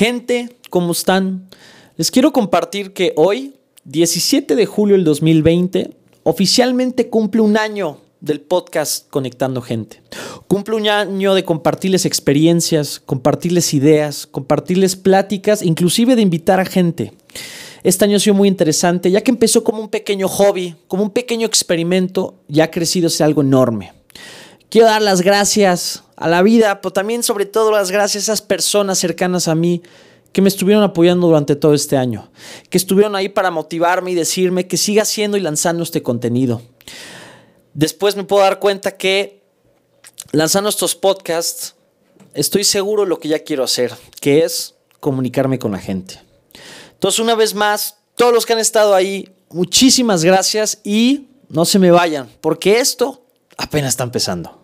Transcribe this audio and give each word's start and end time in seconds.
Gente, 0.00 0.56
¿cómo 0.70 0.92
están? 0.92 1.50
Les 1.98 2.10
quiero 2.10 2.32
compartir 2.32 2.94
que 2.94 3.12
hoy, 3.16 3.56
17 3.84 4.56
de 4.56 4.64
julio 4.64 4.96
del 4.96 5.04
2020, 5.04 5.94
oficialmente 6.22 7.10
cumple 7.10 7.42
un 7.42 7.58
año 7.58 7.98
del 8.22 8.40
podcast 8.40 9.10
Conectando 9.10 9.60
Gente. 9.60 10.00
Cumple 10.48 10.76
un 10.76 10.88
año 10.88 11.34
de 11.34 11.44
compartirles 11.44 12.06
experiencias, 12.06 12.98
compartirles 12.98 13.74
ideas, 13.74 14.26
compartirles 14.26 14.96
pláticas, 14.96 15.60
inclusive 15.62 16.16
de 16.16 16.22
invitar 16.22 16.60
a 16.60 16.64
gente. 16.64 17.12
Este 17.82 18.06
año 18.06 18.16
ha 18.16 18.20
sido 18.20 18.36
muy 18.36 18.48
interesante, 18.48 19.10
ya 19.10 19.20
que 19.20 19.30
empezó 19.32 19.62
como 19.62 19.82
un 19.82 19.90
pequeño 19.90 20.28
hobby, 20.28 20.76
como 20.88 21.02
un 21.02 21.10
pequeño 21.10 21.46
experimento, 21.46 22.36
y 22.48 22.60
ha 22.60 22.70
crecido 22.70 23.08
hacia 23.08 23.26
algo 23.26 23.42
enorme. 23.42 23.92
Quiero 24.70 24.86
dar 24.86 25.02
las 25.02 25.20
gracias 25.20 26.04
a 26.20 26.28
la 26.28 26.42
vida, 26.42 26.80
pero 26.80 26.92
también 26.92 27.22
sobre 27.22 27.46
todo 27.46 27.72
las 27.72 27.90
gracias 27.90 28.28
a 28.28 28.32
esas 28.32 28.42
personas 28.42 28.98
cercanas 28.98 29.48
a 29.48 29.54
mí 29.54 29.82
que 30.32 30.42
me 30.42 30.48
estuvieron 30.48 30.84
apoyando 30.84 31.26
durante 31.26 31.56
todo 31.56 31.74
este 31.74 31.96
año, 31.96 32.30
que 32.68 32.78
estuvieron 32.78 33.16
ahí 33.16 33.30
para 33.30 33.50
motivarme 33.50 34.12
y 34.12 34.14
decirme 34.14 34.68
que 34.68 34.76
siga 34.76 35.02
haciendo 35.02 35.38
y 35.38 35.40
lanzando 35.40 35.82
este 35.82 36.02
contenido. 36.02 36.62
Después 37.72 38.16
me 38.16 38.24
puedo 38.24 38.42
dar 38.42 38.58
cuenta 38.60 38.96
que 38.96 39.42
lanzando 40.30 40.68
estos 40.68 40.94
podcasts, 40.94 41.74
estoy 42.34 42.64
seguro 42.64 43.02
de 43.04 43.08
lo 43.08 43.18
que 43.18 43.28
ya 43.28 43.40
quiero 43.40 43.64
hacer, 43.64 43.92
que 44.20 44.44
es 44.44 44.74
comunicarme 45.00 45.58
con 45.58 45.72
la 45.72 45.78
gente. 45.78 46.20
Entonces, 46.92 47.18
una 47.18 47.34
vez 47.34 47.54
más, 47.54 47.96
todos 48.14 48.34
los 48.34 48.44
que 48.44 48.52
han 48.52 48.58
estado 48.58 48.94
ahí, 48.94 49.34
muchísimas 49.48 50.22
gracias 50.22 50.80
y 50.84 51.28
no 51.48 51.64
se 51.64 51.78
me 51.78 51.90
vayan, 51.90 52.28
porque 52.42 52.78
esto 52.78 53.24
apenas 53.56 53.94
está 53.94 54.04
empezando. 54.04 54.60